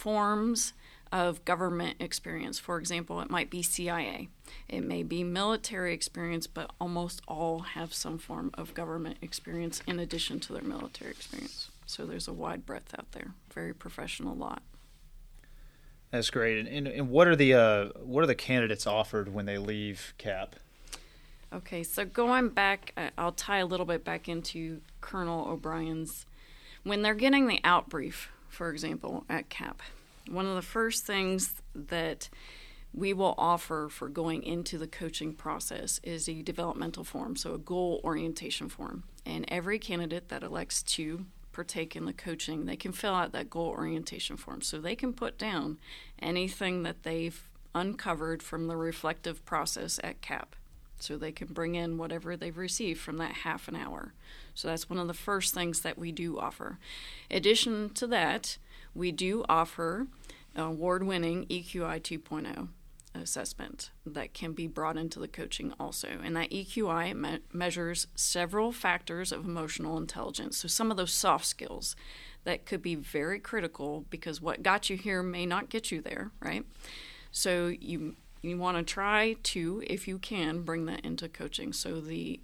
[0.02, 0.72] forms
[1.12, 2.58] of government experience.
[2.58, 4.28] For example, it might be CIA,
[4.68, 10.00] it may be military experience, but almost all have some form of government experience in
[10.00, 11.70] addition to their military experience.
[11.86, 13.34] So there's a wide breadth out there.
[13.54, 14.62] Very professional lot.
[16.10, 16.58] That's great.
[16.58, 20.14] And, and, and what are the uh, what are the candidates offered when they leave
[20.18, 20.56] CAP?
[21.52, 26.26] Okay, so going back, uh, I'll tie a little bit back into Colonel O'Brien's.
[26.82, 29.82] When they're getting the out brief for example, at CAP.
[30.30, 32.28] One of the first things that
[32.94, 37.58] we will offer for going into the coaching process is a developmental form, so a
[37.58, 39.04] goal orientation form.
[39.24, 43.48] And every candidate that elects to partake in the coaching, they can fill out that
[43.48, 44.60] goal orientation form.
[44.60, 45.78] So they can put down
[46.20, 47.42] anything that they've
[47.74, 50.54] uncovered from the reflective process at CAP.
[51.02, 54.14] So they can bring in whatever they've received from that half an hour.
[54.54, 56.78] So that's one of the first things that we do offer.
[57.30, 58.58] Addition to that,
[58.94, 60.06] we do offer
[60.54, 62.68] award winning EQI 2.0
[63.14, 66.08] assessment that can be brought into the coaching also.
[66.22, 70.58] And that EQI me- measures several factors of emotional intelligence.
[70.58, 71.96] So some of those soft skills
[72.44, 76.30] that could be very critical because what got you here may not get you there,
[76.40, 76.64] right?
[77.30, 81.72] So you you want to try to if you can bring that into coaching.
[81.72, 82.40] So the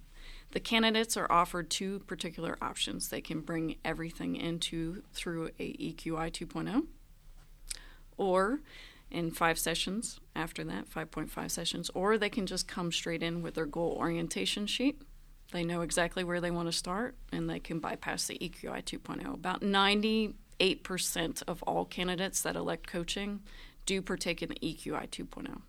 [0.51, 3.09] the candidates are offered two particular options.
[3.09, 6.87] They can bring everything into through a EQI 2.0
[8.17, 8.61] or
[9.11, 13.55] in five sessions after that, 5.5 sessions, or they can just come straight in with
[13.55, 15.01] their goal orientation sheet.
[15.51, 19.33] They know exactly where they want to start and they can bypass the EQI 2.0.
[19.33, 23.41] About 98% of all candidates that elect coaching
[23.85, 25.61] do partake in the EQI 2.0.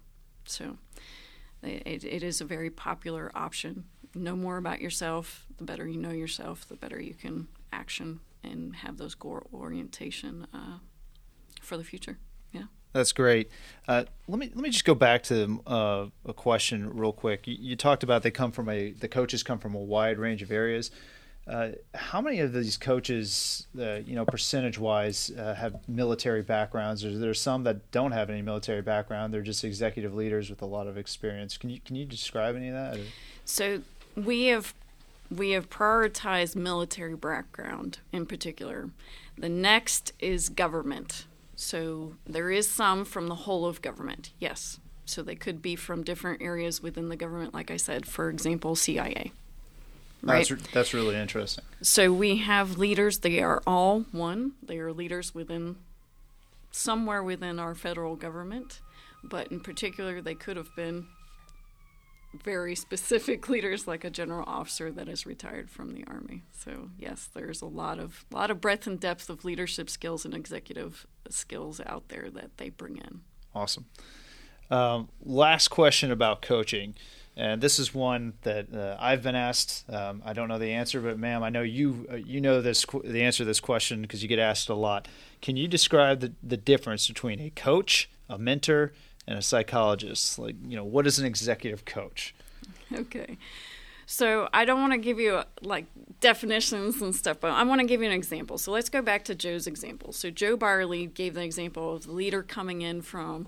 [0.51, 0.76] So
[1.62, 3.84] it, it is a very popular option.
[4.14, 5.46] Know more about yourself.
[5.57, 10.46] The better you know yourself, the better you can action and have those goal orientation
[10.53, 10.78] uh,
[11.61, 12.18] for the future.
[12.53, 12.64] Yeah.
[12.92, 13.51] That's great.
[13.86, 17.46] Uh, let me let me just go back to uh, a question real quick.
[17.46, 20.42] You, you, talked about they come from a the coaches come from a wide range
[20.42, 20.90] of areas.
[21.51, 27.05] Uh, how many of these coaches, uh, you know, percentage wise, uh, have military backgrounds?
[27.05, 29.34] Or there some that don't have any military background.
[29.34, 31.59] They're just executive leaders with a lot of experience.
[31.59, 33.01] Can you can you describe any of that?
[33.44, 33.82] So
[34.14, 34.74] we have
[35.28, 38.90] we have prioritized military background in particular.
[39.36, 41.26] The next is government.
[41.57, 44.78] So there is some from the whole of government, yes.
[45.05, 48.76] So they could be from different areas within the government, like I said, for example,
[48.76, 49.32] CIA.
[50.23, 50.47] Right?
[50.47, 51.64] That's, that's really interesting.
[51.83, 55.77] So we have leaders, they are all one, they are leaders within
[56.71, 58.81] somewhere within our federal government,
[59.25, 61.07] but in particular, they could have been
[62.33, 66.43] very specific leaders like a general officer that is retired from the army.
[66.53, 70.35] So yes, there's a lot of lot of breadth and depth of leadership skills and
[70.35, 73.23] executive skills out there that they bring in.
[73.55, 73.87] Awesome.
[74.71, 76.95] Um, last question about coaching,
[77.37, 79.85] and this is one that uh, I've been asked.
[79.89, 82.85] Um, I don't know the answer, but ma'am, I know you uh, you know this
[83.05, 85.09] the answer to this question because you get asked a lot.
[85.41, 88.93] Can you describe the, the difference between a coach, a mentor,
[89.31, 90.39] and a psychologist.
[90.39, 92.35] Like, you know, what is an executive coach?
[92.93, 93.39] Okay.
[94.07, 95.87] So I don't want to give you like
[96.18, 98.59] definitions and stuff, but I want to give you an example.
[98.59, 100.12] So let's go back to Joe's example.
[100.12, 103.47] So Joe Byerly gave the example of the leader coming in from,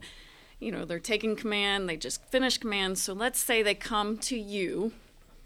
[0.62, 2.98] you know, they're taking command, they just finished command.
[2.98, 4.92] So let's say they come to you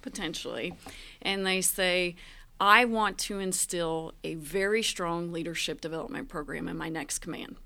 [0.03, 0.75] potentially
[1.23, 2.17] and they say,
[2.61, 7.57] I want to instill a very strong leadership development program in my next command.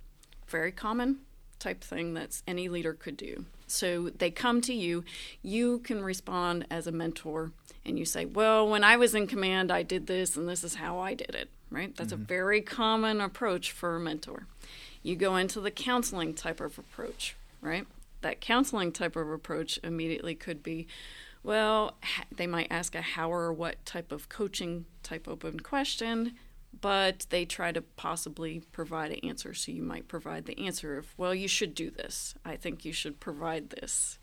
[0.46, 1.18] Very common
[1.58, 3.44] type thing that any leader could do.
[3.66, 5.04] So they come to you,
[5.42, 7.52] you can respond as a mentor
[7.84, 10.76] and you say, Well, when I was in command, I did this and this is
[10.76, 11.94] how I did it, right?
[11.96, 12.22] That's mm-hmm.
[12.22, 14.46] a very common approach for a mentor.
[15.02, 17.86] You go into the counseling type of approach, right?
[18.22, 20.86] That counseling type of approach immediately could be,
[21.42, 21.96] well,
[22.34, 26.32] they might ask a how or what type of coaching type open question
[26.78, 29.54] but they try to possibly provide an answer.
[29.54, 32.34] So you might provide the answer of, well, you should do this.
[32.44, 34.18] I think you should provide this.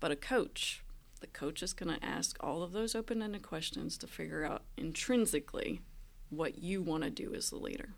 [0.00, 0.82] But a coach,
[1.20, 4.62] the coach is going to ask all of those open ended questions to figure out
[4.76, 5.82] intrinsically
[6.30, 7.90] what you want to do as the leader.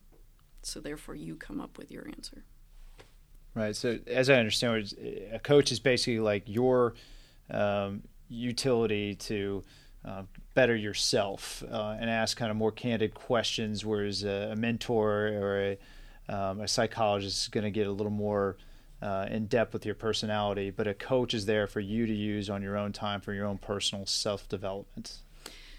[0.63, 2.45] So therefore, you come up with your answer.
[3.57, 3.75] Right.
[3.75, 6.93] So as I understand it, a coach is basically like your
[7.51, 9.65] um, utility to
[10.05, 15.29] uh, better yourself uh, and ask kind of more candid questions, whereas a, a mentor
[15.29, 15.79] or a,
[16.29, 18.59] um, a, psychologist is going to get a little more
[19.01, 20.69] uh, in depth with your personality.
[20.69, 23.47] But a coach is there for you to use on your own time for your
[23.47, 25.23] own personal self development.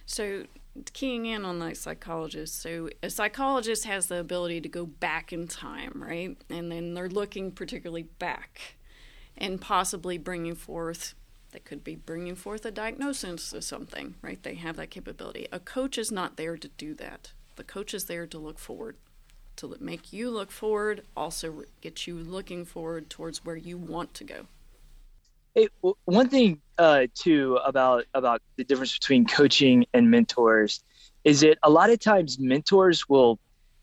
[0.07, 0.45] So,
[0.93, 5.47] keying in on the psychologist, so a psychologist has the ability to go back in
[5.47, 6.38] time, right?
[6.49, 8.75] And then they're looking particularly back
[9.38, 11.13] and possibly bringing forth
[11.51, 14.41] they could be bringing forth a diagnosis of something, right?
[14.41, 15.47] They have that capability.
[15.51, 17.32] A coach is not there to do that.
[17.55, 18.97] The coach is there to look forward,
[19.55, 24.23] to make you look forward, also get you looking forward towards where you want to
[24.23, 24.47] go.
[25.58, 25.70] Hey,
[26.05, 30.84] one thing uh, too about about the difference between coaching and mentors
[31.24, 33.39] is that a lot of times mentors will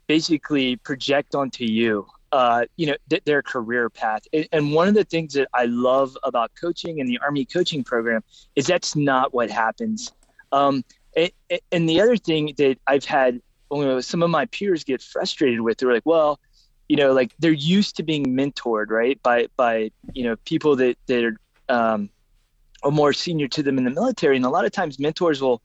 [0.06, 4.22] basically project onto you uh, you know, th- their career path.
[4.32, 7.82] And, and one of the things that I love about coaching and the Army coaching
[7.82, 8.22] program
[8.54, 10.12] is that's not what happens.
[10.52, 10.84] Um,
[11.16, 13.40] and, the other thing that I've had
[13.72, 16.38] you know, some of my peers get frustrated with, they're like, well,
[16.88, 20.96] you know, like they're used to being mentored, right, by by you know people that
[21.06, 21.36] that are
[21.68, 22.10] um,
[22.82, 25.62] are more senior to them in the military, and a lot of times mentors will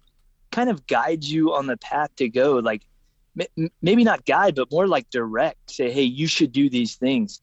[0.52, 2.82] kind of guide you on the path to go, like
[3.82, 5.72] maybe not guide, but more like direct.
[5.72, 7.42] Say, hey, you should do these things.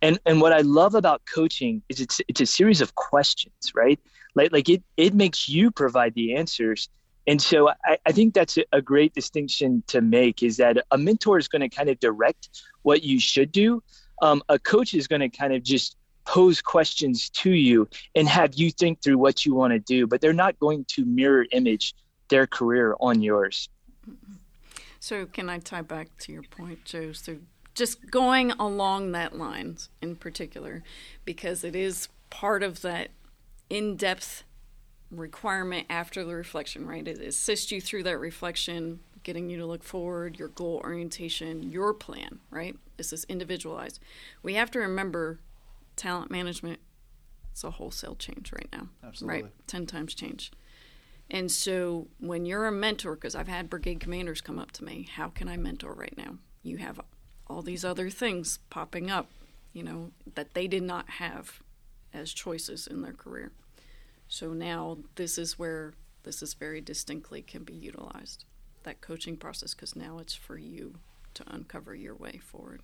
[0.00, 4.00] And and what I love about coaching is it's it's a series of questions, right?
[4.34, 6.88] Like like it it makes you provide the answers.
[7.28, 11.38] And so I, I think that's a great distinction to make is that a mentor
[11.38, 12.48] is going to kind of direct
[12.82, 13.80] what you should do.
[14.22, 15.96] Um, a coach is going to kind of just
[16.32, 20.22] pose questions to you and have you think through what you want to do, but
[20.22, 21.94] they're not going to mirror image
[22.30, 23.68] their career on yours.
[24.98, 27.12] So, can I tie back to your point, Joe?
[27.12, 27.36] So,
[27.74, 30.82] just going along that line in particular,
[31.26, 33.08] because it is part of that
[33.68, 34.44] in depth
[35.10, 37.06] requirement after the reflection, right?
[37.06, 41.92] It assists you through that reflection, getting you to look forward, your goal orientation, your
[41.92, 42.76] plan, right?
[42.96, 44.00] This is individualized.
[44.42, 45.40] We have to remember
[45.96, 46.80] talent management,
[47.50, 48.88] it's a wholesale change right now.
[49.04, 49.42] Absolutely.
[49.42, 49.52] Right?
[49.66, 50.52] 10 times change.
[51.30, 55.08] And so when you're a mentor, because I've had brigade commanders come up to me,
[55.14, 56.36] how can I mentor right now?
[56.62, 57.00] You have
[57.46, 59.30] all these other things popping up,
[59.72, 61.60] you know, that they did not have
[62.12, 63.52] as choices in their career.
[64.28, 68.44] So now this is where this is very distinctly can be utilized,
[68.84, 70.96] that coaching process, because now it's for you
[71.34, 72.82] to uncover your way forward.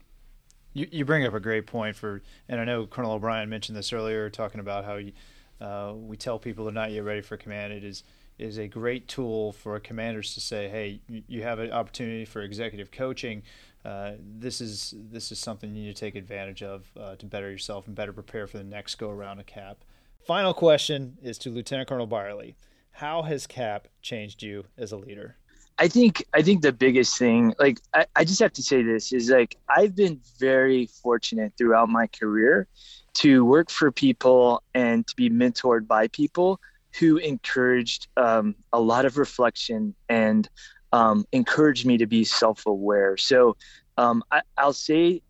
[0.79, 3.93] You, you bring up a great point for, and I know Colonel O'Brien mentioned this
[3.93, 5.13] earlier, talking about how you,
[5.61, 7.73] uh, we tell people they're not yet ready for command.
[7.73, 8.05] It is
[8.39, 12.93] is a great tool for commanders to say, "Hey, you have an opportunity for executive
[12.93, 13.43] coaching.
[13.85, 17.51] Uh, this is this is something you need to take advantage of uh, to better
[17.51, 19.85] yourself and better prepare for the next go around of CAP."
[20.25, 22.55] Final question is to Lieutenant Colonel Byerly:
[22.93, 25.39] How has CAP changed you as a leader?
[25.79, 29.13] I think I think the biggest thing, like I, I just have to say this,
[29.13, 32.67] is like I've been very fortunate throughout my career
[33.15, 36.61] to work for people and to be mentored by people
[36.99, 40.49] who encouraged um, a lot of reflection and
[40.93, 43.17] um, encouraged me to be self-aware.
[43.17, 43.57] So
[43.97, 45.23] um, I, will say,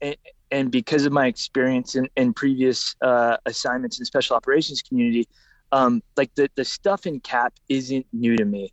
[0.50, 5.26] and because of my experience in, in previous uh, assignments in special operations community,
[5.72, 8.72] um, like the, the stuff in CAP isn't new to me.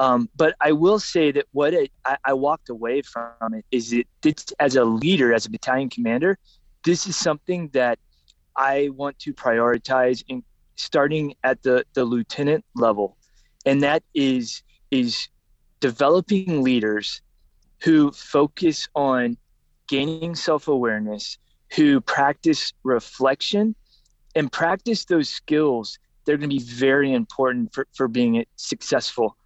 [0.00, 3.92] Um, but I will say that what it, I, I, walked away from it is
[3.92, 6.38] it, it's, as a leader, as a battalion commander,
[6.84, 7.98] this is something that
[8.54, 10.44] I want to prioritize in
[10.76, 13.16] starting at the, the lieutenant level,
[13.66, 15.28] and that is is
[15.80, 17.20] developing leaders
[17.82, 19.36] who focus on
[19.86, 21.38] gaining self-awareness,
[21.74, 23.74] who practice reflection
[24.34, 25.98] and practice those skills.
[26.24, 29.36] They're going to be very important for, for being successful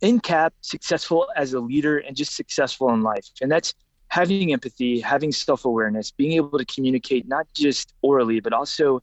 [0.00, 3.26] in CAP, successful as a leader, and just successful in life.
[3.42, 3.74] And that's
[4.08, 9.02] having empathy, having self awareness, being able to communicate not just orally, but also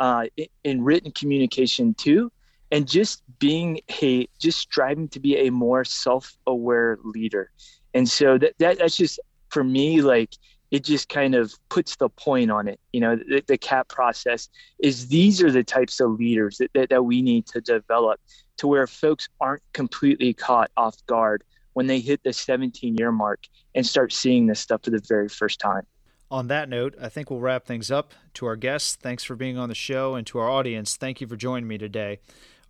[0.00, 0.26] uh,
[0.64, 2.30] in written communication too,
[2.70, 7.50] and just being a just striving to be a more self-aware leader.
[7.94, 10.30] And so that, that that's just for me like
[10.70, 12.78] it just kind of puts the point on it.
[12.92, 14.48] You know, the, the CAP process
[14.78, 18.20] is these are the types of leaders that, that, that we need to develop
[18.58, 23.46] to where folks aren't completely caught off guard when they hit the 17 year mark
[23.74, 25.86] and start seeing this stuff for the very first time.
[26.30, 28.12] On that note, I think we'll wrap things up.
[28.34, 31.26] To our guests, thanks for being on the show, and to our audience, thank you
[31.26, 32.18] for joining me today.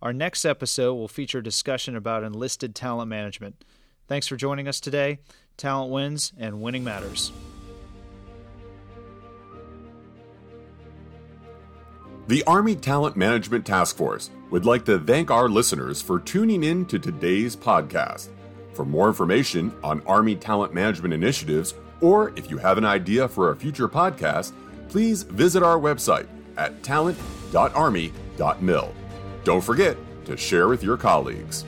[0.01, 3.65] Our next episode will feature a discussion about enlisted talent management.
[4.07, 5.19] Thanks for joining us today.
[5.57, 7.33] Talent wins, and winning matters.
[12.29, 16.85] The Army Talent Management Task Force would like to thank our listeners for tuning in
[16.85, 18.27] to today's podcast.
[18.75, 23.49] For more information on Army talent management initiatives, or if you have an idea for
[23.49, 24.51] a future podcast,
[24.89, 28.93] please visit our website at talent.army.mil.
[29.43, 31.65] Don't forget to share with your colleagues.